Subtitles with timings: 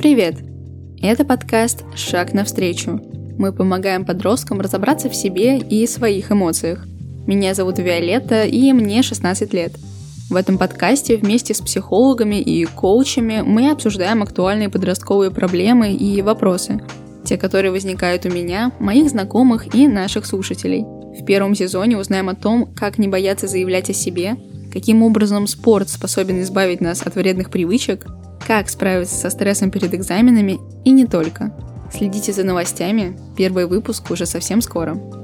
[0.00, 0.36] Привет!
[1.02, 2.98] Это подкаст «Шаг навстречу».
[3.36, 6.86] Мы помогаем подросткам разобраться в себе и своих эмоциях.
[7.26, 9.74] Меня зовут Виолетта, и мне 16 лет.
[10.30, 16.80] В этом подкасте вместе с психологами и коучами мы обсуждаем актуальные подростковые проблемы и вопросы,
[17.26, 20.82] те, которые возникают у меня, моих знакомых и наших слушателей.
[20.82, 24.38] В первом сезоне узнаем о том, как не бояться заявлять о себе,
[24.72, 28.06] каким образом спорт способен избавить нас от вредных привычек,
[28.50, 31.54] как справиться со стрессом перед экзаменами и не только.
[31.92, 35.19] Следите за новостями, первый выпуск уже совсем скоро.